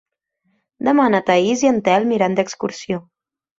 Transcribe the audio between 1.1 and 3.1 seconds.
na Thaís i en Telm iran d'excursió.